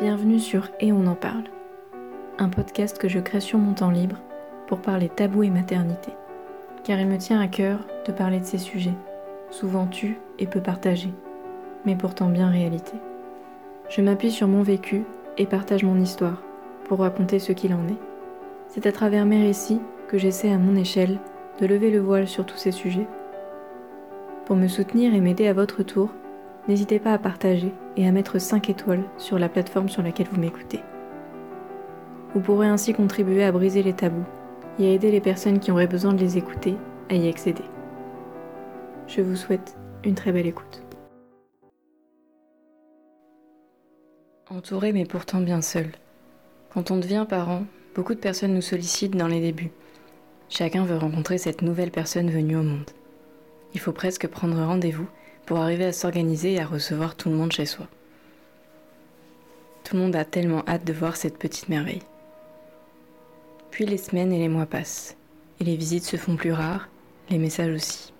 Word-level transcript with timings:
Bienvenue 0.00 0.40
sur 0.40 0.70
Et 0.80 0.90
on 0.90 1.06
en 1.06 1.14
parle, 1.14 1.44
un 2.38 2.48
podcast 2.48 2.98
que 2.98 3.08
je 3.08 3.20
crée 3.20 3.38
sur 3.38 3.60
mon 3.60 3.74
temps 3.74 3.92
libre 3.92 4.16
pour 4.66 4.80
parler 4.80 5.08
tabou 5.08 5.44
et 5.44 5.50
maternité, 5.50 6.10
car 6.82 6.98
il 6.98 7.06
me 7.06 7.16
tient 7.16 7.40
à 7.40 7.46
cœur 7.46 7.78
de 8.04 8.10
parler 8.10 8.40
de 8.40 8.44
ces 8.44 8.58
sujets, 8.58 8.96
souvent 9.50 9.86
tus 9.86 10.18
et 10.40 10.48
peu 10.48 10.60
partagés, 10.60 11.12
mais 11.86 11.94
pourtant 11.94 12.28
bien 12.28 12.50
réalité. 12.50 12.94
Je 13.88 14.02
m'appuie 14.02 14.32
sur 14.32 14.48
mon 14.48 14.64
vécu 14.64 15.04
et 15.38 15.46
partage 15.46 15.84
mon 15.84 16.00
histoire 16.00 16.42
pour 16.86 16.98
raconter 16.98 17.38
ce 17.38 17.52
qu'il 17.52 17.72
en 17.72 17.86
est. 17.86 18.00
C'est 18.66 18.86
à 18.86 18.92
travers 18.92 19.26
mes 19.26 19.46
récits 19.46 19.80
que 20.08 20.18
j'essaie 20.18 20.50
à 20.50 20.58
mon 20.58 20.74
échelle 20.74 21.20
de 21.60 21.66
lever 21.66 21.92
le 21.92 22.00
voile 22.00 22.26
sur 22.26 22.44
tous 22.44 22.56
ces 22.56 22.72
sujets. 22.72 23.06
Pour 24.44 24.56
me 24.56 24.66
soutenir 24.66 25.14
et 25.14 25.20
m'aider 25.20 25.46
à 25.46 25.54
votre 25.54 25.84
tour, 25.84 26.10
n'hésitez 26.66 26.98
pas 26.98 27.12
à 27.12 27.18
partager 27.18 27.72
et 27.96 28.06
à 28.06 28.12
mettre 28.12 28.38
5 28.38 28.70
étoiles 28.70 29.04
sur 29.18 29.38
la 29.38 29.48
plateforme 29.48 29.88
sur 29.88 30.02
laquelle 30.02 30.28
vous 30.30 30.40
m'écoutez. 30.40 30.80
Vous 32.34 32.40
pourrez 32.40 32.66
ainsi 32.66 32.92
contribuer 32.92 33.44
à 33.44 33.52
briser 33.52 33.82
les 33.82 33.92
tabous 33.92 34.24
et 34.78 34.88
à 34.88 34.90
aider 34.90 35.10
les 35.10 35.20
personnes 35.20 35.60
qui 35.60 35.70
auraient 35.70 35.86
besoin 35.86 36.12
de 36.12 36.20
les 36.20 36.36
écouter 36.36 36.76
à 37.08 37.14
y 37.14 37.28
accéder. 37.28 37.64
Je 39.06 39.20
vous 39.20 39.36
souhaite 39.36 39.76
une 40.04 40.14
très 40.14 40.32
belle 40.32 40.46
écoute. 40.46 40.82
Entouré 44.50 44.92
mais 44.92 45.04
pourtant 45.04 45.40
bien 45.40 45.62
seul. 45.62 45.86
Quand 46.72 46.90
on 46.90 46.96
devient 46.96 47.26
parent, 47.28 47.64
beaucoup 47.94 48.14
de 48.14 48.20
personnes 48.20 48.54
nous 48.54 48.62
sollicitent 48.62 49.16
dans 49.16 49.28
les 49.28 49.40
débuts. 49.40 49.70
Chacun 50.48 50.84
veut 50.84 50.96
rencontrer 50.96 51.38
cette 51.38 51.62
nouvelle 51.62 51.90
personne 51.90 52.30
venue 52.30 52.56
au 52.56 52.62
monde. 52.62 52.90
Il 53.74 53.80
faut 53.80 53.92
presque 53.92 54.26
prendre 54.26 54.56
rendez-vous 54.56 55.08
pour 55.46 55.58
arriver 55.58 55.84
à 55.84 55.92
s'organiser 55.92 56.54
et 56.54 56.60
à 56.60 56.66
recevoir 56.66 57.16
tout 57.16 57.28
le 57.28 57.36
monde 57.36 57.52
chez 57.52 57.66
soi. 57.66 57.86
Tout 59.84 59.96
le 59.96 60.02
monde 60.02 60.16
a 60.16 60.24
tellement 60.24 60.64
hâte 60.66 60.84
de 60.84 60.92
voir 60.92 61.16
cette 61.16 61.38
petite 61.38 61.68
merveille. 61.68 62.02
Puis 63.70 63.84
les 63.84 63.98
semaines 63.98 64.32
et 64.32 64.38
les 64.38 64.48
mois 64.48 64.66
passent, 64.66 65.16
et 65.60 65.64
les 65.64 65.76
visites 65.76 66.04
se 66.04 66.16
font 66.16 66.36
plus 66.36 66.52
rares, 66.52 66.88
les 67.28 67.38
messages 67.38 67.74
aussi. 67.74 68.12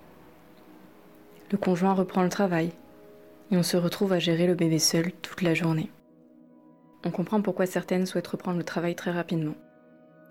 Le 1.51 1.59
conjoint 1.59 1.95
reprend 1.95 2.23
le 2.23 2.29
travail, 2.29 2.73
et 3.51 3.57
on 3.57 3.63
se 3.63 3.77
retrouve 3.77 4.13
à 4.13 4.19
gérer 4.19 4.47
le 4.47 4.55
bébé 4.55 4.79
seul 4.79 5.13
toute 5.23 5.43
la 5.43 5.55
journée. 5.55 5.91
On 7.07 7.11
comprend 7.11 7.41
pourquoi 7.41 7.67
certaines 7.67 8.07
souhaitent 8.07 8.27
reprendre 8.27 8.59
le 8.59 8.65
travail 8.65 8.95
très 8.95 9.11
rapidement. 9.11 9.55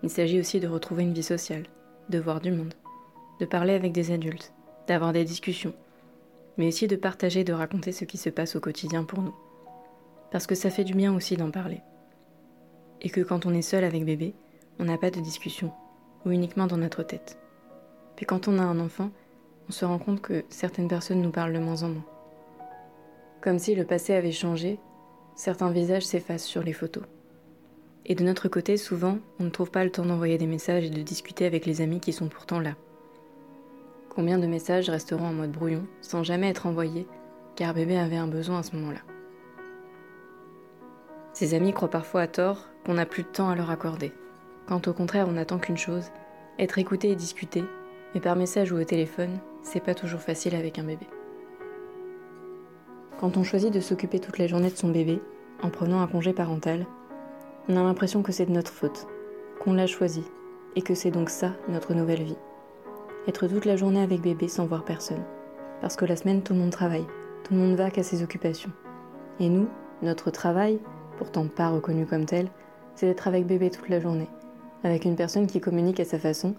Il 0.02 0.10
s'agit 0.10 0.40
aussi 0.40 0.60
de 0.60 0.68
retrouver 0.68 1.04
une 1.04 1.14
vie 1.14 1.22
sociale, 1.22 1.64
de 2.08 2.18
voir 2.18 2.40
du 2.40 2.52
monde, 2.52 2.74
de 3.40 3.46
parler 3.46 3.74
avec 3.74 3.92
des 3.92 4.10
adultes, 4.10 4.52
d'avoir 4.86 5.12
des 5.12 5.24
discussions, 5.24 5.74
mais 6.56 6.68
aussi 6.68 6.86
de 6.86 6.96
partager 6.96 7.40
et 7.40 7.44
de 7.44 7.52
raconter 7.52 7.92
ce 7.92 8.04
qui 8.04 8.18
se 8.18 8.30
passe 8.30 8.56
au 8.56 8.60
quotidien 8.60 9.04
pour 9.04 9.20
nous. 9.20 9.34
Parce 10.30 10.46
que 10.46 10.54
ça 10.54 10.70
fait 10.70 10.84
du 10.84 10.94
bien 10.94 11.14
aussi 11.14 11.36
d'en 11.36 11.50
parler. 11.50 11.80
Et 13.02 13.10
que 13.10 13.20
quand 13.20 13.46
on 13.46 13.54
est 13.54 13.62
seul 13.62 13.84
avec 13.84 14.04
bébé, 14.04 14.34
on 14.78 14.84
n'a 14.84 14.98
pas 14.98 15.10
de 15.10 15.20
discussion, 15.20 15.72
ou 16.24 16.30
uniquement 16.30 16.66
dans 16.66 16.76
notre 16.76 17.02
tête. 17.02 17.38
Puis 18.16 18.26
quand 18.26 18.48
on 18.48 18.58
a 18.58 18.62
un 18.62 18.80
enfant, 18.80 19.10
on 19.68 19.72
se 19.72 19.84
rend 19.84 19.98
compte 19.98 20.20
que 20.20 20.44
certaines 20.48 20.88
personnes 20.88 21.22
nous 21.22 21.30
parlent 21.30 21.52
de 21.52 21.58
moins 21.58 21.82
en 21.82 21.88
moins. 21.88 22.06
Comme 23.40 23.58
si 23.58 23.74
le 23.74 23.84
passé 23.84 24.14
avait 24.14 24.32
changé, 24.32 24.78
certains 25.34 25.70
visages 25.70 26.06
s'effacent 26.06 26.44
sur 26.44 26.62
les 26.62 26.72
photos. 26.72 27.04
Et 28.06 28.14
de 28.14 28.24
notre 28.24 28.48
côté, 28.48 28.76
souvent, 28.76 29.18
on 29.40 29.44
ne 29.44 29.50
trouve 29.50 29.70
pas 29.70 29.84
le 29.84 29.90
temps 29.90 30.04
d'envoyer 30.04 30.38
des 30.38 30.46
messages 30.46 30.84
et 30.84 30.90
de 30.90 31.02
discuter 31.02 31.46
avec 31.46 31.64
les 31.66 31.80
amis 31.80 32.00
qui 32.00 32.12
sont 32.12 32.28
pourtant 32.28 32.60
là. 32.60 32.74
Combien 34.14 34.38
de 34.38 34.46
messages 34.46 34.90
resteront 34.90 35.26
en 35.26 35.32
mode 35.32 35.50
brouillon 35.50 35.86
sans 36.00 36.22
jamais 36.22 36.48
être 36.48 36.66
envoyés 36.66 37.08
car 37.56 37.74
bébé 37.74 37.98
avait 37.98 38.16
un 38.16 38.26
besoin 38.26 38.60
à 38.60 38.62
ce 38.62 38.76
moment-là 38.76 39.00
Ses 41.32 41.54
amis 41.54 41.72
croient 41.72 41.90
parfois 41.90 42.22
à 42.22 42.26
tort 42.26 42.68
qu'on 42.84 42.94
n'a 42.94 43.06
plus 43.06 43.22
de 43.22 43.28
temps 43.28 43.50
à 43.50 43.56
leur 43.56 43.70
accorder, 43.70 44.12
quand 44.66 44.88
au 44.88 44.92
contraire 44.92 45.26
on 45.28 45.32
n'attend 45.32 45.58
qu'une 45.58 45.76
chose, 45.76 46.10
être 46.58 46.78
écouté 46.78 47.10
et 47.10 47.16
discuté, 47.16 47.64
mais 48.14 48.20
par 48.20 48.36
message 48.36 48.72
ou 48.72 48.76
au 48.76 48.84
téléphone, 48.84 49.38
c'est 49.62 49.82
pas 49.82 49.94
toujours 49.94 50.20
facile 50.20 50.54
avec 50.54 50.78
un 50.78 50.84
bébé. 50.84 51.06
Quand 53.18 53.36
on 53.36 53.44
choisit 53.44 53.72
de 53.72 53.80
s'occuper 53.80 54.20
toute 54.20 54.38
la 54.38 54.46
journée 54.46 54.70
de 54.70 54.76
son 54.76 54.88
bébé, 54.88 55.20
en 55.62 55.70
prenant 55.70 56.00
un 56.00 56.06
congé 56.06 56.32
parental, 56.32 56.86
on 57.68 57.76
a 57.76 57.82
l'impression 57.82 58.22
que 58.22 58.32
c'est 58.32 58.46
de 58.46 58.52
notre 58.52 58.72
faute, 58.72 59.06
qu'on 59.60 59.72
l'a 59.72 59.86
choisi, 59.86 60.24
et 60.76 60.82
que 60.82 60.94
c'est 60.94 61.10
donc 61.10 61.30
ça 61.30 61.52
notre 61.68 61.94
nouvelle 61.94 62.22
vie 62.22 62.36
être 63.26 63.46
toute 63.46 63.64
la 63.64 63.76
journée 63.76 64.02
avec 64.02 64.20
bébé 64.20 64.48
sans 64.48 64.66
voir 64.66 64.84
personne. 64.84 65.22
Parce 65.80 65.96
que 65.96 66.04
la 66.04 66.16
semaine, 66.16 66.42
tout 66.42 66.52
le 66.52 66.60
monde 66.60 66.70
travaille, 66.70 67.06
tout 67.44 67.54
le 67.54 67.60
monde 67.60 67.76
va 67.76 67.90
qu'à 67.90 68.02
ses 68.02 68.22
occupations. 68.22 68.72
Et 69.40 69.48
nous, 69.48 69.68
notre 70.02 70.30
travail, 70.30 70.78
pourtant 71.18 71.46
pas 71.46 71.70
reconnu 71.70 72.06
comme 72.06 72.26
tel, 72.26 72.48
c'est 72.94 73.06
d'être 73.06 73.28
avec 73.28 73.46
bébé 73.46 73.70
toute 73.70 73.88
la 73.88 74.00
journée, 74.00 74.28
avec 74.82 75.04
une 75.04 75.16
personne 75.16 75.46
qui 75.46 75.60
communique 75.60 76.00
à 76.00 76.04
sa 76.04 76.18
façon, 76.18 76.54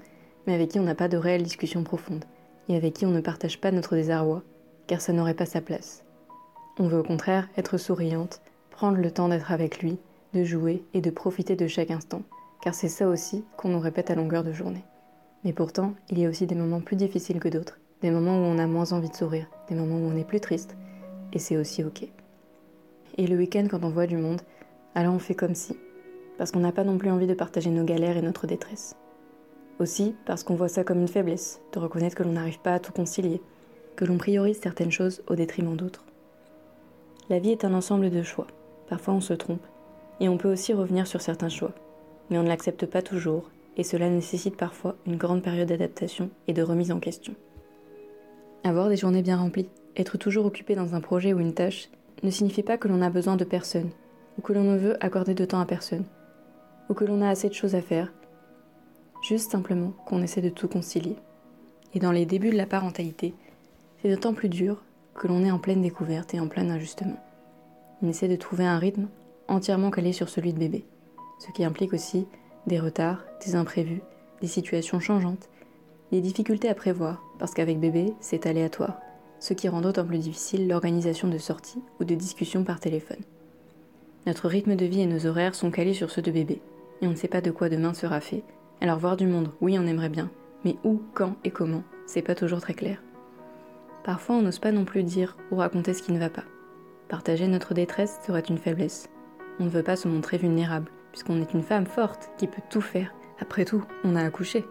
mais 0.46 0.54
avec 0.54 0.70
qui 0.70 0.80
on 0.80 0.84
n'a 0.84 0.96
pas 0.96 1.08
de 1.08 1.18
réelle 1.18 1.44
discussion 1.44 1.84
profonde, 1.84 2.26
et 2.70 2.76
avec 2.76 2.94
qui 2.94 3.06
on 3.06 3.12
ne 3.12 3.22
partage 3.22 3.60
pas 3.60 3.72
notre 3.72 3.96
désarroi, 3.96 4.44
car 4.88 5.02
ça 5.02 5.14
n'aurait 5.14 5.34
pas 5.34 5.46
sa 5.46 5.62
place. 5.62 6.04
On 6.78 6.88
veut 6.88 7.00
au 7.00 7.04
contraire 7.04 7.48
être 7.58 7.78
souriante, 7.78 8.42
prendre 8.70 8.98
le 8.98 9.12
temps 9.12 9.30
d'être 9.30 9.52
avec 9.52 9.82
lui, 9.82 9.98
de 10.34 10.44
jouer 10.44 10.84
et 10.94 11.02
de 11.02 11.10
profiter 11.10 11.56
de 11.56 11.68
chaque 11.68 11.92
instant, 11.92 12.24
car 12.62 12.74
c'est 12.74 12.90
ça 12.90 13.08
aussi 13.08 13.46
qu'on 13.58 13.70
nous 13.70 13.80
répète 13.80 14.12
à 14.12 14.16
longueur 14.16 14.44
de 14.44 14.52
journée. 14.52 14.84
Mais 15.46 15.54
pourtant, 15.54 15.94
il 16.10 16.18
y 16.18 16.26
a 16.26 16.30
aussi 16.30 16.48
des 16.48 16.56
moments 16.56 16.82
plus 16.82 16.96
difficiles 16.96 17.40
que 17.40 17.50
d'autres, 17.50 17.80
des 18.02 18.10
moments 18.10 18.36
où 18.36 18.42
on 18.42 18.58
a 18.58 18.66
moins 18.66 18.92
envie 18.94 19.10
de 19.10 19.16
sourire, 19.16 19.46
des 19.70 19.76
moments 19.76 19.98
où 19.98 20.12
on 20.12 20.18
est 20.18 20.28
plus 20.28 20.40
triste, 20.40 20.76
et 21.34 21.40
c'est 21.40 21.56
aussi 21.56 21.84
ok. 21.84 22.08
Et 23.18 23.28
le 23.28 23.38
week-end, 23.38 23.68
quand 23.70 23.84
on 23.84 23.90
voit 23.90 24.08
du 24.08 24.18
monde, 24.18 24.42
alors 24.96 25.14
on 25.14 25.20
fait 25.20 25.36
comme 25.36 25.54
si, 25.54 25.78
parce 26.40 26.52
qu'on 26.52 26.62
n'a 26.62 26.72
pas 26.72 26.84
non 26.84 26.98
plus 26.98 27.12
envie 27.12 27.28
de 27.28 27.36
partager 27.36 27.70
nos 27.70 27.84
galères 27.84 28.18
et 28.18 28.24
notre 28.24 28.48
détresse. 28.48 28.96
Aussi 29.78 30.16
parce 30.26 30.44
qu'on 30.44 30.56
voit 30.56 30.68
ça 30.68 30.84
comme 30.84 31.02
une 31.02 31.08
faiblesse, 31.08 31.62
de 31.74 31.80
reconnaître 31.80 32.16
que 32.16 32.24
l'on 32.24 32.32
n'arrive 32.32 32.60
pas 32.60 32.74
à 32.74 32.80
tout 32.80 32.92
concilier, 32.92 33.40
que 33.96 34.06
l'on 34.06 34.18
priorise 34.18 34.60
certaines 34.60 34.92
choses 34.92 35.22
au 35.28 35.36
détriment 35.36 35.78
d'autres. 35.78 36.06
La 37.30 37.38
vie 37.38 37.52
est 37.52 37.66
un 37.66 37.74
ensemble 37.76 38.10
de 38.10 38.24
choix. 38.24 38.48
Parfois 38.90 39.14
on 39.14 39.22
se 39.22 39.34
trompe, 39.34 39.66
et 40.20 40.28
on 40.28 40.38
peut 40.38 40.52
aussi 40.52 40.74
revenir 40.74 41.06
sur 41.06 41.22
certains 41.22 41.50
choix, 41.50 41.72
mais 42.30 42.40
on 42.40 42.44
ne 42.44 42.48
l'accepte 42.48 42.88
pas 42.88 43.04
toujours, 43.04 43.52
et 43.78 43.84
cela 43.84 44.10
nécessite 44.10 44.58
parfois 44.58 44.96
une 45.06 45.18
grande 45.18 45.42
période 45.42 45.68
d'adaptation 45.68 46.30
et 46.48 46.54
de 46.54 46.62
remise 46.62 46.92
en 46.92 47.00
question. 47.00 47.36
Avoir 48.64 48.90
des 48.90 48.98
journées 48.98 49.22
bien 49.22 49.38
remplies, 49.38 49.70
être 49.96 50.18
toujours 50.18 50.46
occupé 50.46 50.76
dans 50.76 50.96
un 50.96 51.02
projet 51.02 51.34
ou 51.34 51.40
une 51.40 51.54
tâche, 51.54 51.90
ne 52.24 52.30
signifie 52.30 52.64
pas 52.64 52.78
que 52.78 52.88
l'on 52.88 53.02
a 53.02 53.10
besoin 53.10 53.36
de 53.36 53.44
personne, 53.44 53.90
ou 54.38 54.42
que 54.42 54.54
l'on 54.54 54.64
ne 54.64 54.78
veut 54.78 55.04
accorder 55.04 55.34
de 55.34 55.46
temps 55.46 55.60
à 55.60 55.66
personne, 55.66 56.06
ou 56.90 56.94
que 56.94 57.06
l'on 57.06 57.22
a 57.22 57.30
assez 57.30 57.50
de 57.50 57.54
choses 57.54 57.76
à 57.76 57.82
faire, 57.82 58.12
juste 59.22 59.52
simplement 59.52 59.94
qu'on 60.06 60.24
essaie 60.24 60.42
de 60.42 60.50
tout 60.50 60.68
concilier. 60.68 61.16
Et 61.94 62.00
dans 62.00 62.12
les 62.12 62.26
débuts 62.26 62.50
de 62.50 62.58
la 62.58 62.66
parentalité, 62.66 63.34
c'est 64.02 64.10
d'autant 64.10 64.34
plus 64.34 64.50
dur 64.50 64.84
que 65.14 65.28
l'on 65.28 65.44
est 65.44 65.52
en 65.52 65.60
pleine 65.60 65.82
découverte 65.82 66.34
et 66.34 66.40
en 66.40 66.48
plein 66.48 66.70
ajustement. 66.70 67.18
On 68.02 68.10
essaie 68.10 68.28
de 68.28 68.36
trouver 68.36 68.66
un 68.66 68.78
rythme 68.78 69.08
entièrement 69.48 69.92
calé 69.92 70.12
sur 70.12 70.30
celui 70.30 70.54
de 70.54 70.60
bébé, 70.60 70.86
ce 71.40 71.52
qui 71.52 71.64
implique 71.64 71.94
aussi 71.94 72.28
des 72.68 72.80
retards, 72.80 73.24
des 73.46 73.56
imprévus, 73.56 74.02
des 74.42 74.48
situations 74.48 75.00
changeantes, 75.00 75.50
des 76.12 76.22
difficultés 76.22 76.70
à 76.70 76.76
prévoir, 76.76 77.24
parce 77.40 77.54
qu'avec 77.54 77.80
bébé, 77.80 78.14
c'est 78.20 78.46
aléatoire, 78.46 79.00
ce 79.40 79.54
qui 79.54 79.70
rend 79.70 79.82
d'autant 79.82 80.06
plus 80.06 80.20
difficile 80.20 80.68
l'organisation 80.68 81.28
de 81.28 81.38
sorties 81.38 81.82
ou 82.00 82.04
de 82.04 82.16
discussions 82.16 82.64
par 82.64 82.80
téléphone. 82.80 83.24
Notre 84.26 84.48
rythme 84.48 84.76
de 84.76 84.86
vie 84.86 85.02
et 85.02 85.06
nos 85.06 85.28
horaires 85.28 85.56
sont 85.56 85.72
calés 85.72 85.94
sur 85.94 86.10
ceux 86.10 86.22
de 86.22 86.32
bébé, 86.32 86.62
et 87.02 87.08
on 87.08 87.12
ne 87.12 87.16
sait 87.16 87.28
pas 87.28 87.42
de 87.42 87.52
quoi 87.52 87.70
demain 87.70 87.94
sera 87.94 88.20
fait. 88.20 88.44
Alors 88.82 89.00
voir 89.00 89.18
du 89.18 89.28
monde, 89.28 89.52
oui, 89.62 89.78
on 89.78 89.88
aimerait 89.88 90.10
bien, 90.10 90.32
mais 90.64 90.78
où, 90.84 91.02
quand 91.14 91.36
et 91.44 91.52
comment, 91.52 91.84
c'est 92.08 92.22
pas 92.22 92.36
toujours 92.36 92.62
très 92.62 92.74
clair. 92.74 93.02
Parfois, 94.04 94.36
on 94.36 94.42
n'ose 94.42 94.60
pas 94.60 94.72
non 94.72 94.86
plus 94.86 95.04
dire 95.04 95.38
ou 95.52 95.58
raconter 95.58 95.94
ce 95.94 96.02
qui 96.02 96.12
ne 96.12 96.20
va 96.20 96.30
pas. 96.30 96.44
Partager 97.08 97.48
notre 97.48 97.74
détresse 97.74 98.20
serait 98.26 98.42
une 98.42 98.58
faiblesse. 98.58 99.10
On 99.60 99.66
ne 99.66 99.70
veut 99.70 99.84
pas 99.84 99.96
se 99.96 100.08
montrer 100.08 100.38
vulnérable, 100.38 100.92
puisqu'on 101.16 101.42
est 101.42 101.54
une 101.54 101.64
femme 101.64 101.86
forte 101.86 102.30
qui 102.36 102.46
peut 102.46 102.62
tout 102.70 102.82
faire. 102.82 103.14
Après 103.40 103.64
tout, 103.64 103.86
on 104.04 104.18
a 104.18 104.22
accouché. 104.22 104.66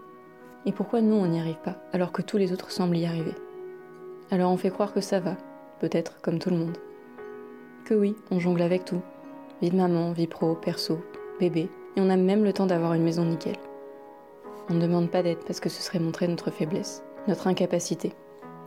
Et 0.66 0.72
pourquoi 0.72 1.00
nous, 1.00 1.14
on 1.14 1.26
n'y 1.26 1.40
arrive 1.40 1.60
pas, 1.64 1.78
alors 1.90 2.12
que 2.12 2.20
tous 2.20 2.36
les 2.36 2.52
autres 2.52 2.70
semblent 2.70 2.98
y 2.98 3.06
arriver? 3.06 3.32
Alors 4.30 4.52
on 4.52 4.58
fait 4.58 4.68
croire 4.68 4.92
que 4.92 5.00
ça 5.00 5.20
va, 5.20 5.38
peut-être 5.80 6.20
comme 6.20 6.38
tout 6.38 6.50
le 6.50 6.58
monde. 6.58 6.76
Que 7.86 7.94
oui, 7.94 8.14
on 8.30 8.40
jongle 8.40 8.60
avec 8.60 8.84
tout. 8.84 9.00
Vie 9.62 9.70
de 9.70 9.76
maman, 9.76 10.12
vie 10.12 10.26
pro, 10.26 10.54
perso, 10.54 11.00
bébé, 11.40 11.70
et 11.96 12.00
on 12.02 12.10
a 12.10 12.16
même 12.18 12.44
le 12.44 12.52
temps 12.52 12.66
d'avoir 12.66 12.92
une 12.92 13.04
maison 13.04 13.24
nickel. 13.24 13.56
On 14.68 14.74
ne 14.74 14.82
demande 14.82 15.10
pas 15.10 15.22
d'aide 15.22 15.42
parce 15.46 15.60
que 15.60 15.70
ce 15.70 15.80
serait 15.80 15.98
montrer 15.98 16.28
notre 16.28 16.50
faiblesse, 16.50 17.02
notre 17.26 17.46
incapacité. 17.46 18.12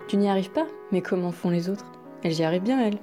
Tu 0.07 0.17
n'y 0.17 0.29
arrives 0.29 0.51
pas 0.51 0.65
Mais 0.91 1.03
comment 1.03 1.31
font 1.31 1.51
les 1.51 1.69
autres? 1.69 1.91
Elles 2.23 2.39
y 2.39 2.43
arrivent 2.43 2.63
bien, 2.63 2.83
elles. 2.83 2.97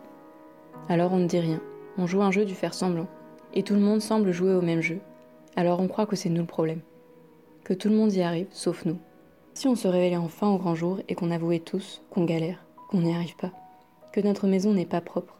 Alors 0.88 1.12
on 1.12 1.18
ne 1.18 1.28
dit 1.28 1.38
rien. 1.38 1.60
On 1.96 2.08
joue 2.08 2.22
un 2.22 2.32
jeu 2.32 2.44
du 2.44 2.56
faire 2.56 2.74
semblant 2.74 3.06
et 3.54 3.62
tout 3.62 3.74
le 3.74 3.80
monde 3.80 4.02
semble 4.02 4.32
jouer 4.32 4.52
au 4.54 4.60
même 4.60 4.82
jeu. 4.82 4.98
Alors 5.56 5.80
on 5.80 5.88
croit 5.88 6.06
que 6.06 6.16
c'est 6.16 6.28
nous 6.28 6.42
le 6.42 6.46
problème. 6.46 6.80
Que 7.62 7.72
tout 7.72 7.88
le 7.88 7.96
monde 7.96 8.12
y 8.12 8.20
arrive, 8.20 8.48
sauf 8.50 8.84
nous. 8.84 8.98
Si 9.54 9.68
on 9.68 9.76
se 9.76 9.88
réveillait 9.88 10.16
enfin 10.16 10.48
au 10.48 10.58
grand 10.58 10.74
jour 10.74 10.98
et 11.08 11.14
qu'on 11.14 11.30
avouait 11.30 11.60
tous 11.60 12.02
qu'on 12.10 12.24
galère, 12.24 12.64
qu'on 12.90 13.00
n'y 13.00 13.14
arrive 13.14 13.36
pas, 13.36 13.52
que 14.12 14.20
notre 14.20 14.48
maison 14.48 14.74
n'est 14.74 14.84
pas 14.84 15.00
propre, 15.00 15.38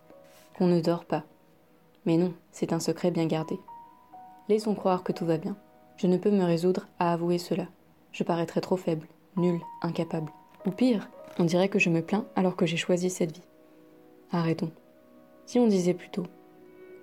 qu'on 0.56 0.69
ne 0.69 0.81
dort 0.81 1.05
pas, 1.05 1.25
Mais 2.06 2.16
non, 2.16 2.32
c'est 2.52 2.72
un 2.72 2.81
secret 2.81 3.11
bien 3.11 3.26
gardé. 3.26 3.58
Laissons 4.49 4.75
croire 4.75 5.02
que 5.02 5.12
tout 5.12 5.25
va 5.25 5.38
bien. 5.38 5.56
Je 5.96 6.06
ne 6.06 6.19
peux 6.19 6.31
me 6.31 6.44
résoudre 6.44 6.87
à 6.99 7.12
avouer 7.12 7.38
cela. 7.38 7.66
Je 8.12 8.25
paraîtrais 8.25 8.61
trop 8.61 8.76
faible, 8.76 9.06
nul, 9.37 9.58
incapable. 9.82 10.31
Ou 10.66 10.70
pire, 10.70 11.08
on 11.38 11.44
dirait 11.44 11.69
que 11.69 11.78
je 11.78 11.90
me 11.90 12.02
plains 12.02 12.26
alors 12.37 12.56
que 12.56 12.66
j'ai 12.66 12.76
choisi 12.76 13.11
cette 13.11 13.32
vie. 13.32 13.49
Arrêtons. 14.31 14.70
Si 15.46 15.58
on 15.58 15.66
disait 15.66 15.94
plutôt 15.94 16.25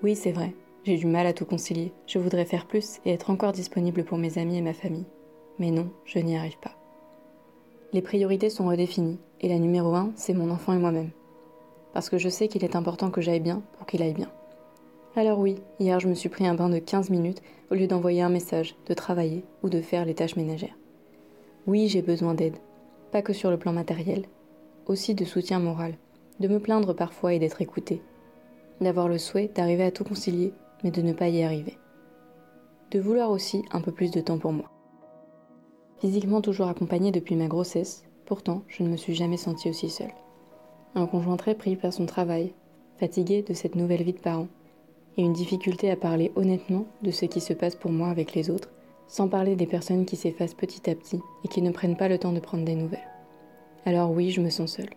Oui, 0.03 0.15
c'est 0.15 0.31
vrai, 0.31 0.53
j'ai 0.83 0.97
du 0.97 1.05
mal 1.05 1.27
à 1.27 1.33
tout 1.33 1.45
concilier, 1.45 1.93
je 2.07 2.17
voudrais 2.17 2.45
faire 2.45 2.65
plus 2.65 2.99
et 3.05 3.11
être 3.11 3.29
encore 3.29 3.51
disponible 3.51 4.03
pour 4.03 4.17
mes 4.17 4.39
amis 4.39 4.57
et 4.57 4.61
ma 4.61 4.73
famille. 4.73 5.05
Mais 5.59 5.69
non, 5.69 5.91
je 6.05 6.19
n'y 6.19 6.35
arrive 6.35 6.57
pas. 6.57 6.75
Les 7.93 8.01
priorités 8.01 8.49
sont 8.49 8.67
redéfinies, 8.67 9.19
et 9.41 9.49
la 9.49 9.59
numéro 9.59 9.93
un, 9.93 10.11
c'est 10.15 10.33
mon 10.33 10.49
enfant 10.49 10.73
et 10.73 10.79
moi-même. 10.79 11.11
Parce 11.93 12.09
que 12.09 12.17
je 12.17 12.29
sais 12.29 12.47
qu'il 12.47 12.63
est 12.63 12.75
important 12.75 13.11
que 13.11 13.21
j'aille 13.21 13.41
bien 13.41 13.61
pour 13.73 13.85
qu'il 13.85 14.01
aille 14.01 14.13
bien. 14.13 14.31
Alors 15.15 15.39
oui, 15.39 15.57
hier 15.79 15.99
je 15.99 16.07
me 16.07 16.13
suis 16.13 16.29
pris 16.29 16.47
un 16.47 16.55
bain 16.55 16.69
de 16.69 16.79
15 16.79 17.09
minutes 17.09 17.43
au 17.69 17.75
lieu 17.75 17.85
d'envoyer 17.85 18.21
un 18.21 18.29
message, 18.29 18.75
de 18.87 18.93
travailler 18.93 19.43
ou 19.61 19.69
de 19.69 19.81
faire 19.81 20.05
les 20.05 20.15
tâches 20.15 20.37
ménagères. 20.37 20.77
Oui, 21.67 21.89
j'ai 21.89 22.01
besoin 22.01 22.33
d'aide, 22.33 22.57
pas 23.11 23.21
que 23.21 23.33
sur 23.33 23.51
le 23.51 23.57
plan 23.57 23.73
matériel, 23.73 24.23
aussi 24.87 25.13
de 25.13 25.25
soutien 25.25 25.59
moral, 25.59 25.95
de 26.39 26.47
me 26.47 26.59
plaindre 26.59 26.95
parfois 26.95 27.33
et 27.33 27.39
d'être 27.39 27.61
écouté, 27.61 28.01
d'avoir 28.79 29.07
le 29.07 29.17
souhait 29.17 29.51
d'arriver 29.53 29.83
à 29.83 29.91
tout 29.91 30.05
concilier, 30.05 30.53
mais 30.83 30.91
de 30.91 31.01
ne 31.01 31.13
pas 31.13 31.29
y 31.29 31.43
arriver. 31.43 31.77
De 32.91 32.99
vouloir 32.99 33.31
aussi 33.31 33.63
un 33.71 33.81
peu 33.81 33.91
plus 33.91 34.11
de 34.11 34.21
temps 34.21 34.37
pour 34.37 34.51
moi. 34.51 34.69
Physiquement 35.99 36.41
toujours 36.41 36.67
accompagnée 36.67 37.11
depuis 37.11 37.35
ma 37.35 37.47
grossesse, 37.47 38.03
pourtant 38.25 38.63
je 38.67 38.83
ne 38.83 38.89
me 38.89 38.97
suis 38.97 39.13
jamais 39.13 39.37
sentie 39.37 39.69
aussi 39.69 39.89
seule. 39.89 40.13
Un 40.95 41.05
conjoint 41.05 41.37
très 41.37 41.55
pris 41.55 41.75
par 41.75 41.93
son 41.93 42.05
travail, 42.05 42.53
fatigué 42.97 43.43
de 43.43 43.53
cette 43.53 43.75
nouvelle 43.75 44.03
vie 44.03 44.13
de 44.13 44.19
parent, 44.19 44.47
et 45.17 45.21
une 45.21 45.33
difficulté 45.33 45.91
à 45.91 45.95
parler 45.95 46.31
honnêtement 46.35 46.85
de 47.01 47.11
ce 47.11 47.25
qui 47.25 47.41
se 47.41 47.53
passe 47.53 47.75
pour 47.75 47.91
moi 47.91 48.09
avec 48.09 48.33
les 48.33 48.49
autres, 48.49 48.71
sans 49.07 49.27
parler 49.27 49.55
des 49.55 49.65
personnes 49.65 50.05
qui 50.05 50.15
s'effacent 50.15 50.53
petit 50.53 50.89
à 50.89 50.95
petit 50.95 51.19
et 51.43 51.47
qui 51.49 51.61
ne 51.61 51.71
prennent 51.71 51.97
pas 51.97 52.07
le 52.07 52.17
temps 52.17 52.31
de 52.31 52.39
prendre 52.39 52.63
des 52.63 52.75
nouvelles. 52.75 52.99
Alors 53.85 54.11
oui, 54.11 54.31
je 54.31 54.41
me 54.41 54.49
sens 54.49 54.77
seule. 54.77 54.89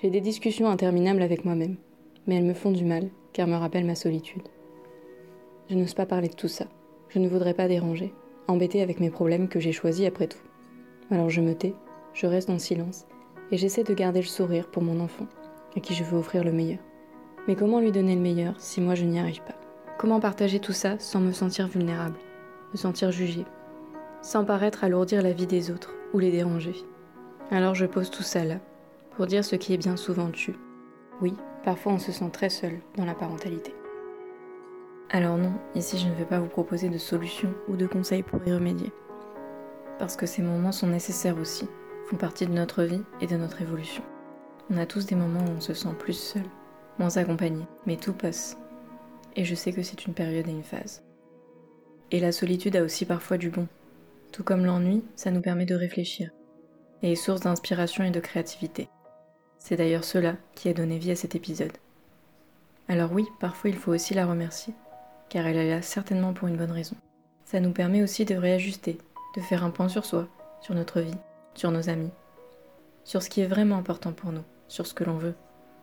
J'ai 0.00 0.10
des 0.10 0.20
discussions 0.20 0.68
interminables 0.68 1.22
avec 1.22 1.44
moi-même, 1.44 1.76
mais 2.26 2.36
elles 2.36 2.44
me 2.44 2.54
font 2.54 2.70
du 2.70 2.84
mal 2.84 3.10
car 3.32 3.46
me 3.46 3.56
rappellent 3.56 3.84
ma 3.84 3.94
solitude. 3.94 4.48
Je 5.70 5.76
n'ose 5.76 5.94
pas 5.94 6.06
parler 6.06 6.28
de 6.28 6.34
tout 6.34 6.48
ça. 6.48 6.66
Je 7.08 7.18
ne 7.18 7.28
voudrais 7.28 7.54
pas 7.54 7.68
déranger, 7.68 8.12
embêté 8.48 8.82
avec 8.82 9.00
mes 9.00 9.10
problèmes 9.10 9.48
que 9.48 9.60
j'ai 9.60 9.72
choisis 9.72 10.06
après 10.06 10.26
tout. 10.26 10.42
Alors 11.10 11.30
je 11.30 11.40
me 11.40 11.54
tais, 11.54 11.74
je 12.12 12.26
reste 12.26 12.50
en 12.50 12.58
silence, 12.58 13.06
et 13.50 13.56
j'essaie 13.56 13.84
de 13.84 13.94
garder 13.94 14.20
le 14.20 14.26
sourire 14.26 14.68
pour 14.68 14.82
mon 14.82 15.00
enfant, 15.00 15.26
à 15.76 15.80
qui 15.80 15.94
je 15.94 16.04
veux 16.04 16.18
offrir 16.18 16.44
le 16.44 16.52
meilleur. 16.52 16.80
Mais 17.46 17.56
comment 17.56 17.80
lui 17.80 17.92
donner 17.92 18.14
le 18.14 18.20
meilleur 18.20 18.54
si 18.58 18.80
moi 18.80 18.94
je 18.94 19.04
n'y 19.04 19.18
arrive 19.18 19.42
pas? 19.42 19.54
Comment 19.98 20.20
partager 20.20 20.60
tout 20.60 20.72
ça 20.72 20.98
sans 20.98 21.20
me 21.20 21.32
sentir 21.32 21.68
vulnérable, 21.68 22.18
me 22.72 22.78
sentir 22.78 23.12
jugée, 23.12 23.44
sans 24.22 24.44
paraître 24.44 24.84
alourdir 24.84 25.22
la 25.22 25.32
vie 25.32 25.46
des 25.46 25.70
autres 25.70 25.94
ou 26.12 26.18
les 26.18 26.30
déranger? 26.30 26.74
Alors 27.50 27.74
je 27.74 27.86
pose 27.86 28.10
tout 28.10 28.22
ça 28.22 28.44
là, 28.44 28.56
pour 29.16 29.26
dire 29.26 29.44
ce 29.44 29.56
qui 29.56 29.72
est 29.72 29.78
bien 29.78 29.96
souvent 29.96 30.30
tu. 30.30 30.56
Oui, 31.20 31.34
parfois 31.64 31.92
on 31.92 31.98
se 31.98 32.12
sent 32.12 32.30
très 32.32 32.50
seul 32.50 32.80
dans 32.96 33.04
la 33.04 33.14
parentalité. 33.14 33.74
Alors 35.10 35.36
non, 35.36 35.52
ici 35.74 35.98
je 35.98 36.08
ne 36.08 36.14
vais 36.14 36.24
pas 36.24 36.40
vous 36.40 36.48
proposer 36.48 36.88
de 36.88 36.98
solutions 36.98 37.54
ou 37.68 37.76
de 37.76 37.86
conseils 37.86 38.22
pour 38.22 38.40
y 38.46 38.52
remédier. 38.52 38.92
Parce 39.98 40.16
que 40.16 40.26
ces 40.26 40.42
moments 40.42 40.72
sont 40.72 40.88
nécessaires 40.88 41.38
aussi, 41.38 41.68
font 42.06 42.16
partie 42.16 42.46
de 42.46 42.52
notre 42.52 42.82
vie 42.82 43.02
et 43.20 43.26
de 43.26 43.36
notre 43.36 43.62
évolution. 43.62 44.02
On 44.70 44.76
a 44.76 44.86
tous 44.86 45.06
des 45.06 45.14
moments 45.14 45.44
où 45.44 45.56
on 45.56 45.60
se 45.60 45.74
sent 45.74 45.94
plus 45.98 46.18
seul, 46.18 46.44
moins 46.98 47.16
accompagné, 47.16 47.64
mais 47.86 47.96
tout 47.96 48.12
passe. 48.12 48.56
Et 49.36 49.44
je 49.44 49.54
sais 49.54 49.72
que 49.72 49.82
c'est 49.82 50.06
une 50.06 50.14
période 50.14 50.48
et 50.48 50.52
une 50.52 50.62
phase. 50.62 51.02
Et 52.10 52.20
la 52.20 52.32
solitude 52.32 52.76
a 52.76 52.82
aussi 52.82 53.04
parfois 53.04 53.36
du 53.36 53.50
bon. 53.50 53.68
Tout 54.32 54.42
comme 54.42 54.64
l'ennui, 54.64 55.04
ça 55.16 55.30
nous 55.30 55.40
permet 55.40 55.66
de 55.66 55.74
réfléchir, 55.74 56.30
et 57.02 57.12
est 57.12 57.16
source 57.16 57.40
d'inspiration 57.40 58.04
et 58.04 58.10
de 58.10 58.20
créativité. 58.20 58.88
C'est 59.58 59.76
d'ailleurs 59.76 60.04
cela 60.04 60.36
qui 60.54 60.68
a 60.68 60.74
donné 60.74 60.98
vie 60.98 61.10
à 61.10 61.16
cet 61.16 61.34
épisode. 61.34 61.72
Alors 62.88 63.12
oui, 63.12 63.26
parfois 63.40 63.70
il 63.70 63.76
faut 63.76 63.92
aussi 63.92 64.14
la 64.14 64.26
remercier, 64.26 64.74
car 65.28 65.46
elle 65.46 65.56
est 65.56 65.70
là 65.70 65.82
certainement 65.82 66.32
pour 66.32 66.48
une 66.48 66.56
bonne 66.56 66.70
raison. 66.70 66.96
Ça 67.44 67.60
nous 67.60 67.72
permet 67.72 68.02
aussi 68.02 68.24
de 68.24 68.34
réajuster, 68.34 68.98
de 69.36 69.40
faire 69.40 69.64
un 69.64 69.70
point 69.70 69.88
sur 69.88 70.04
soi, 70.04 70.28
sur 70.60 70.74
notre 70.74 71.00
vie, 71.00 71.16
sur 71.54 71.70
nos 71.70 71.88
amis, 71.88 72.10
sur 73.04 73.22
ce 73.22 73.30
qui 73.30 73.40
est 73.40 73.46
vraiment 73.46 73.76
important 73.76 74.12
pour 74.12 74.32
nous, 74.32 74.44
sur 74.68 74.86
ce 74.86 74.94
que 74.94 75.04
l'on 75.04 75.18
veut. 75.18 75.34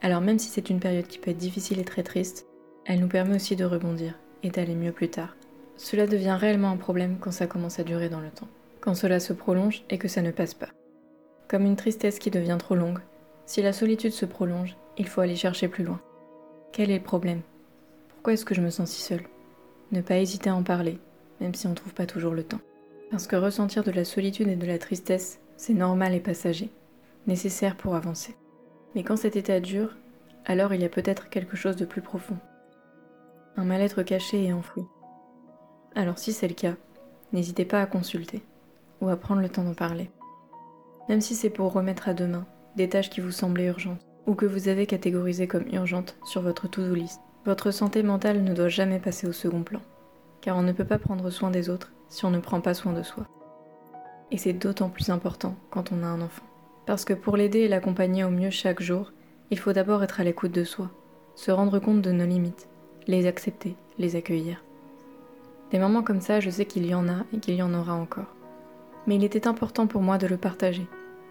Alors 0.02 0.22
même 0.22 0.40
si 0.40 0.50
c'est 0.50 0.70
une 0.70 0.80
période 0.80 1.08
qui 1.08 1.20
peut 1.20 1.32
être 1.32 1.38
difficile 1.38 1.80
et 1.80 1.86
très 1.86 2.04
triste, 2.04 2.48
elle 2.86 3.00
nous 3.00 3.08
permet 3.08 3.36
aussi 3.36 3.56
de 3.56 3.66
rebondir 3.66 4.16
et 4.44 4.50
d'aller 4.50 4.76
mieux 4.76 4.92
plus 4.92 5.10
tard. 5.10 5.36
Cela 5.78 6.08
devient 6.08 6.38
réellement 6.40 6.72
un 6.72 6.78
problème 6.78 7.18
quand 7.20 7.32
ça 7.32 7.48
commence 7.48 7.80
à 7.80 7.84
durer 7.84 8.10
dans 8.10 8.20
le 8.20 8.30
temps, 8.30 8.48
quand 8.82 8.96
cela 8.96 9.20
se 9.20 9.34
prolonge 9.34 9.84
et 9.90 9.98
que 9.98 10.08
ça 10.08 10.22
ne 10.22 10.32
passe 10.32 10.54
pas. 10.54 10.70
Comme 11.48 11.66
une 11.66 11.76
tristesse 11.76 12.18
qui 12.18 12.32
devient 12.32 12.58
trop 12.60 12.76
longue, 12.76 13.00
si 13.46 13.62
la 13.62 13.74
solitude 13.74 14.14
se 14.14 14.26
prolonge, 14.26 14.76
il 14.98 15.08
faut 15.08 15.22
aller 15.22 15.36
chercher 15.36 15.68
plus 15.68 15.84
loin. 15.84 16.00
Quel 16.72 16.90
est 16.90 16.98
le 16.98 17.04
problème? 17.04 17.42
Pourquoi 18.22 18.34
est-ce 18.34 18.46
que 18.46 18.54
je 18.54 18.62
me 18.62 18.70
sens 18.70 18.92
si 18.92 19.02
seule? 19.02 19.26
Ne 19.92 20.02
pas 20.02 20.20
hésiter 20.20 20.52
à 20.52 20.56
en 20.56 20.62
parler, 20.62 21.00
même 21.40 21.56
si 21.56 21.66
on 21.66 21.72
ne 21.72 21.76
trouve 21.76 21.96
pas 21.96 22.06
toujours 22.06 22.36
le 22.36 22.44
temps. 22.44 22.60
Parce 23.10 23.26
que 23.26 23.36
ressentir 23.36 23.84
de 23.84 23.90
la 23.90 24.06
solitude 24.06 24.48
et 24.48 24.56
de 24.56 24.68
la 24.68 24.78
tristesse, 24.78 25.40
c'est 25.58 25.74
normal 25.74 26.14
et 26.14 26.20
passager, 26.20 26.70
nécessaire 27.26 27.76
pour 27.76 27.96
avancer. 27.96 28.36
Mais 28.94 29.02
quand 29.02 29.16
cet 29.16 29.38
état 29.38 29.60
dure, 29.60 29.98
alors 30.46 30.72
il 30.76 30.82
y 30.82 30.86
a 30.86 30.90
peut-être 30.90 31.30
quelque 31.30 31.58
chose 31.58 31.76
de 31.78 31.84
plus 31.84 32.04
profond. 32.04 32.38
Un 33.58 33.64
mal-être 33.64 34.04
caché 34.04 34.44
et 34.44 34.54
enfoui. 34.54 34.84
Alors 35.96 36.20
si 36.20 36.32
c'est 36.32 36.48
le 36.48 36.54
cas, 36.54 36.76
n'hésitez 37.34 37.66
pas 37.66 37.82
à 37.82 37.88
consulter, 37.88 38.44
ou 39.02 39.10
à 39.10 39.16
prendre 39.16 39.42
le 39.42 39.50
temps 39.50 39.64
d'en 39.64 39.74
parler. 39.74 40.12
Même 41.10 41.22
si 41.22 41.34
c'est 41.34 41.50
pour 41.50 41.74
remettre 41.74 42.08
à 42.08 42.14
demain 42.14 42.46
des 42.76 42.88
tâches 42.88 43.10
qui 43.10 43.20
vous 43.20 43.32
semblaient 43.32 43.66
urgentes, 43.66 44.06
ou 44.28 44.36
que 44.36 44.46
vous 44.46 44.68
avez 44.68 44.86
catégorisées 44.86 45.48
comme 45.48 45.68
urgentes 45.74 46.18
sur 46.24 46.44
votre 46.44 46.68
to-do 46.70 46.94
list. 46.94 47.20
Votre 47.44 47.72
santé 47.72 48.04
mentale 48.04 48.44
ne 48.44 48.54
doit 48.54 48.68
jamais 48.68 49.00
passer 49.00 49.26
au 49.28 49.32
second 49.32 49.64
plan, 49.64 49.82
car 50.42 50.58
on 50.58 50.62
ne 50.62 50.74
peut 50.74 50.86
pas 50.86 51.00
prendre 51.00 51.30
soin 51.32 51.50
des 51.50 51.70
autres 51.70 51.92
si 52.08 52.24
on 52.26 52.30
ne 52.30 52.40
prend 52.40 52.62
pas 52.62 52.76
soin 52.76 52.94
de 52.94 53.02
soi. 53.02 53.26
Et 54.30 54.38
c'est 54.38 54.54
d'autant 54.54 54.90
plus 54.90 55.10
important 55.10 55.56
quand 55.72 55.92
on 55.92 56.04
a 56.04 56.08
un 56.08 56.22
enfant. 56.22 56.44
Parce 56.86 57.04
que 57.04 57.14
pour 57.14 57.38
l'aider 57.38 57.62
et 57.62 57.68
l'accompagner 57.68 58.24
au 58.24 58.30
mieux 58.30 58.52
chaque 58.52 58.82
jour, 58.82 59.12
il 59.50 59.58
faut 59.58 59.74
d'abord 59.74 60.04
être 60.04 60.20
à 60.20 60.24
l'écoute 60.24 60.52
de 60.52 60.64
soi, 60.64 60.92
se 61.34 61.50
rendre 61.50 61.80
compte 61.80 62.02
de 62.02 62.12
nos 62.12 62.26
limites, 62.26 62.70
les 63.08 63.26
accepter, 63.26 63.76
les 63.98 64.16
accueillir. 64.16 64.64
Des 65.72 65.80
moments 65.80 66.04
comme 66.04 66.22
ça, 66.22 66.40
je 66.40 66.50
sais 66.50 66.66
qu'il 66.66 66.86
y 66.86 66.94
en 66.94 67.10
a 67.10 67.24
et 67.34 67.40
qu'il 67.40 67.56
y 67.56 67.64
en 67.64 67.74
aura 67.74 67.94
encore. 67.94 68.36
Mais 69.08 69.16
il 69.16 69.24
était 69.24 69.48
important 69.48 69.88
pour 69.88 70.02
moi 70.02 70.20
de 70.20 70.28
le 70.28 70.38
partager, 70.38 70.86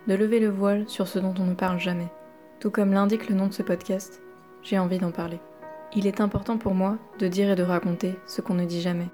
de 0.09 0.15
lever 0.15 0.41
le 0.41 0.49
voile 0.49 0.89
sur 0.89 1.07
ce 1.07 1.21
dont 1.21 1.35
on 1.39 1.45
ne 1.45 1.55
parle 1.55 1.79
jamais. 1.79 2.09
Tout 2.59 2.71
comme 2.71 2.93
l'indique 2.93 3.29
le 3.29 3.37
nom 3.37 3.47
de 3.47 3.53
ce 3.53 3.63
podcast, 3.63 4.21
j'ai 4.63 4.79
envie 4.79 4.99
d'en 4.99 5.13
parler. 5.13 5.39
Il 5.95 6.07
est 6.07 6.21
important 6.21 6.57
pour 6.57 6.75
moi 6.75 6.99
de 7.19 7.27
dire 7.27 7.51
et 7.51 7.57
de 7.57 7.65
raconter 7.65 8.15
ce 8.27 8.41
qu'on 8.41 8.55
ne 8.55 8.65
dit 8.65 8.81
jamais. 8.81 9.09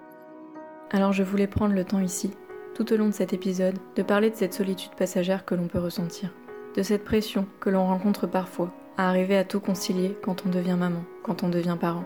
Alors 0.90 1.12
je 1.12 1.22
voulais 1.22 1.46
prendre 1.46 1.74
le 1.74 1.84
temps 1.84 2.00
ici, 2.00 2.32
tout 2.74 2.92
au 2.92 2.96
long 2.96 3.06
de 3.06 3.14
cet 3.14 3.32
épisode, 3.32 3.78
de 3.94 4.02
parler 4.02 4.28
de 4.28 4.36
cette 4.36 4.52
solitude 4.52 4.94
passagère 4.94 5.46
que 5.46 5.54
l'on 5.54 5.68
peut 5.68 5.78
ressentir, 5.78 6.34
de 6.76 6.82
cette 6.82 7.04
pression 7.04 7.46
que 7.60 7.70
l'on 7.70 7.86
rencontre 7.86 8.26
parfois 8.26 8.72
à 8.98 9.08
arriver 9.08 9.38
à 9.38 9.44
tout 9.44 9.60
concilier 9.60 10.18
quand 10.22 10.44
on 10.44 10.50
devient 10.50 10.76
maman, 10.78 11.02
quand 11.22 11.42
on 11.42 11.48
devient 11.48 11.78
parent, 11.80 12.04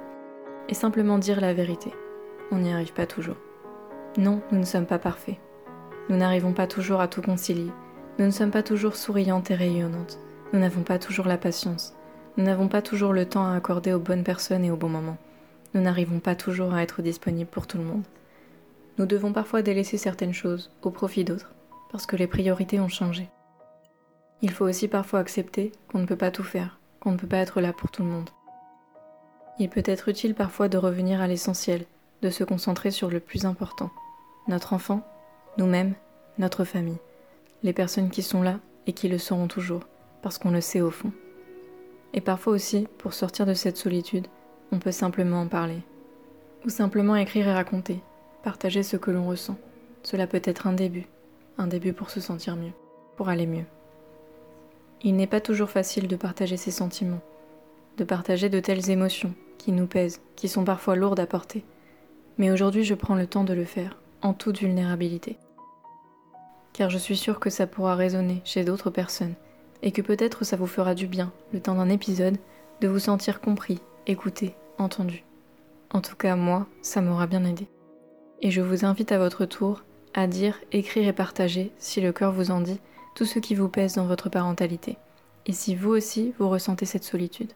et 0.68 0.74
simplement 0.74 1.18
dire 1.18 1.40
la 1.40 1.52
vérité. 1.52 1.92
On 2.52 2.58
n'y 2.58 2.72
arrive 2.72 2.92
pas 2.92 3.06
toujours. 3.06 3.36
Non, 4.18 4.40
nous 4.52 4.58
ne 4.60 4.64
sommes 4.64 4.86
pas 4.86 4.98
parfaits. 4.98 5.38
Nous 6.08 6.16
n'arrivons 6.16 6.52
pas 6.52 6.66
toujours 6.68 7.00
à 7.00 7.08
tout 7.08 7.22
concilier. 7.22 7.70
Nous 8.18 8.26
ne 8.26 8.30
sommes 8.30 8.50
pas 8.50 8.62
toujours 8.62 8.96
souriantes 8.96 9.50
et 9.50 9.54
rayonnantes. 9.54 10.18
Nous 10.52 10.60
n'avons 10.60 10.82
pas 10.82 10.98
toujours 10.98 11.26
la 11.26 11.38
patience. 11.38 11.94
Nous 12.36 12.44
n'avons 12.44 12.68
pas 12.68 12.82
toujours 12.82 13.12
le 13.12 13.26
temps 13.26 13.46
à 13.46 13.56
accorder 13.56 13.92
aux 13.92 13.98
bonnes 13.98 14.24
personnes 14.24 14.64
et 14.64 14.70
au 14.70 14.76
bon 14.76 14.88
moment. 14.88 15.18
Nous 15.74 15.80
n'arrivons 15.80 16.20
pas 16.20 16.34
toujours 16.34 16.74
à 16.74 16.82
être 16.82 17.02
disponibles 17.02 17.50
pour 17.50 17.66
tout 17.66 17.78
le 17.78 17.84
monde. 17.84 18.04
Nous 18.98 19.06
devons 19.06 19.32
parfois 19.32 19.62
délaisser 19.62 19.96
certaines 19.96 20.32
choses 20.32 20.70
au 20.82 20.90
profit 20.90 21.24
d'autres, 21.24 21.54
parce 21.90 22.06
que 22.06 22.16
les 22.16 22.26
priorités 22.26 22.80
ont 22.80 22.88
changé. 22.88 23.28
Il 24.42 24.50
faut 24.50 24.64
aussi 24.64 24.88
parfois 24.88 25.20
accepter 25.20 25.72
qu'on 25.88 25.98
ne 25.98 26.06
peut 26.06 26.16
pas 26.16 26.30
tout 26.30 26.44
faire, 26.44 26.78
qu'on 27.00 27.12
ne 27.12 27.16
peut 27.16 27.26
pas 27.26 27.38
être 27.38 27.60
là 27.60 27.72
pour 27.72 27.90
tout 27.90 28.02
le 28.02 28.08
monde. 28.08 28.30
Il 29.58 29.68
peut 29.68 29.82
être 29.84 30.08
utile 30.08 30.34
parfois 30.34 30.68
de 30.68 30.78
revenir 30.78 31.20
à 31.20 31.26
l'essentiel, 31.26 31.84
de 32.22 32.30
se 32.30 32.44
concentrer 32.44 32.90
sur 32.90 33.10
le 33.10 33.20
plus 33.20 33.44
important, 33.44 33.90
notre 34.48 34.72
enfant, 34.72 35.02
nous-mêmes, 35.58 35.94
notre 36.38 36.64
famille, 36.64 36.98
les 37.62 37.72
personnes 37.72 38.10
qui 38.10 38.22
sont 38.22 38.42
là 38.42 38.58
et 38.86 38.92
qui 38.92 39.08
le 39.08 39.18
seront 39.18 39.48
toujours, 39.48 39.82
parce 40.22 40.38
qu'on 40.38 40.50
le 40.50 40.60
sait 40.60 40.80
au 40.80 40.90
fond. 40.90 41.12
Et 42.12 42.20
parfois 42.20 42.52
aussi, 42.52 42.88
pour 42.98 43.14
sortir 43.14 43.46
de 43.46 43.54
cette 43.54 43.76
solitude, 43.76 44.26
on 44.72 44.78
peut 44.78 44.92
simplement 44.92 45.40
en 45.40 45.46
parler. 45.46 45.78
Ou 46.64 46.68
simplement 46.68 47.16
écrire 47.16 47.48
et 47.48 47.54
raconter, 47.54 48.00
partager 48.42 48.82
ce 48.82 48.96
que 48.96 49.10
l'on 49.10 49.26
ressent. 49.26 49.56
Cela 50.02 50.26
peut 50.26 50.42
être 50.44 50.66
un 50.66 50.72
début, 50.72 51.06
un 51.58 51.66
début 51.66 51.92
pour 51.92 52.10
se 52.10 52.20
sentir 52.20 52.56
mieux, 52.56 52.72
pour 53.16 53.28
aller 53.28 53.46
mieux. 53.46 53.64
Il 55.02 55.16
n'est 55.16 55.26
pas 55.26 55.40
toujours 55.40 55.70
facile 55.70 56.08
de 56.08 56.16
partager 56.16 56.56
ses 56.56 56.70
sentiments, 56.70 57.22
de 57.96 58.04
partager 58.04 58.48
de 58.48 58.60
telles 58.60 58.90
émotions 58.90 59.34
qui 59.58 59.72
nous 59.72 59.86
pèsent, 59.86 60.20
qui 60.36 60.48
sont 60.48 60.64
parfois 60.64 60.96
lourdes 60.96 61.20
à 61.20 61.26
porter. 61.26 61.64
Mais 62.38 62.50
aujourd'hui, 62.50 62.84
je 62.84 62.94
prends 62.94 63.14
le 63.14 63.26
temps 63.26 63.44
de 63.44 63.54
le 63.54 63.64
faire, 63.64 63.98
en 64.22 64.34
toute 64.34 64.58
vulnérabilité. 64.58 65.38
Car 66.72 66.90
je 66.90 66.98
suis 66.98 67.16
sûre 67.16 67.40
que 67.40 67.50
ça 67.50 67.66
pourra 67.66 67.94
résonner 67.94 68.40
chez 68.44 68.64
d'autres 68.64 68.90
personnes, 68.90 69.34
et 69.82 69.92
que 69.92 70.02
peut-être 70.02 70.44
ça 70.44 70.56
vous 70.56 70.66
fera 70.66 70.94
du 70.94 71.06
bien, 71.06 71.32
le 71.52 71.60
temps 71.60 71.74
d'un 71.74 71.88
épisode, 71.88 72.36
de 72.80 72.88
vous 72.88 72.98
sentir 72.98 73.40
compris, 73.40 73.80
écouté, 74.06 74.54
entendu. 74.78 75.24
En 75.90 76.00
tout 76.00 76.16
cas, 76.16 76.36
moi, 76.36 76.66
ça 76.82 77.00
m'aura 77.00 77.26
bien 77.26 77.44
aidé. 77.44 77.66
Et 78.42 78.50
je 78.50 78.60
vous 78.60 78.84
invite 78.84 79.12
à 79.12 79.18
votre 79.18 79.44
tour 79.44 79.82
à 80.14 80.26
dire, 80.26 80.58
écrire 80.72 81.06
et 81.08 81.12
partager, 81.12 81.70
si 81.78 82.00
le 82.00 82.12
cœur 82.12 82.32
vous 82.32 82.50
en 82.50 82.60
dit, 82.60 82.80
tout 83.14 83.24
ce 83.24 83.38
qui 83.38 83.54
vous 83.54 83.68
pèse 83.68 83.94
dans 83.94 84.06
votre 84.06 84.28
parentalité. 84.28 84.96
Et 85.46 85.52
si 85.52 85.74
vous 85.74 85.90
aussi, 85.90 86.32
vous 86.38 86.48
ressentez 86.48 86.86
cette 86.86 87.04
solitude. 87.04 87.52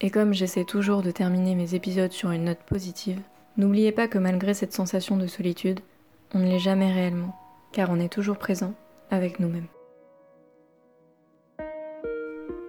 Et 0.00 0.10
comme 0.10 0.34
j'essaie 0.34 0.64
toujours 0.64 1.02
de 1.02 1.10
terminer 1.10 1.54
mes 1.54 1.74
épisodes 1.74 2.12
sur 2.12 2.30
une 2.30 2.44
note 2.44 2.62
positive, 2.66 3.20
n'oubliez 3.56 3.92
pas 3.92 4.08
que 4.08 4.18
malgré 4.18 4.54
cette 4.54 4.74
sensation 4.74 5.16
de 5.16 5.26
solitude, 5.26 5.80
on 6.34 6.38
ne 6.38 6.48
l'est 6.48 6.58
jamais 6.58 6.92
réellement, 6.92 7.34
car 7.72 7.90
on 7.90 8.00
est 8.00 8.12
toujours 8.12 8.38
présent 8.38 8.74
avec 9.10 9.40
nous-mêmes. 9.40 9.68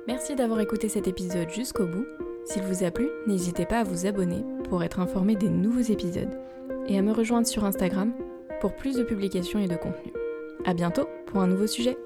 Merci 0.08 0.36
d'avoir 0.36 0.62
écouté 0.62 0.88
cet 0.88 1.06
épisode 1.08 1.50
jusqu'au 1.50 1.86
bout. 1.86 2.06
S'il 2.46 2.64
vous 2.64 2.86
a 2.86 2.92
plu, 2.92 3.10
n'hésitez 3.28 3.66
pas 3.66 3.80
à 3.80 3.84
vous 3.84 4.06
abonner 4.06 4.42
pour 4.70 4.82
être 4.82 5.02
informé 5.02 5.36
des 5.36 5.50
nouveaux 5.50 5.82
épisodes 5.82 6.40
et 6.88 6.98
à 6.98 7.02
me 7.02 7.12
rejoindre 7.12 7.46
sur 7.46 7.66
Instagram 7.66 8.14
pour 8.62 8.74
plus 8.74 8.96
de 8.96 9.04
publications 9.04 9.60
et 9.60 9.68
de 9.68 9.76
contenu. 9.76 10.14
À 10.66 10.74
bientôt 10.74 11.10
pour 11.26 11.42
un 11.42 11.48
nouveau 11.48 11.68
sujet. 11.68 11.98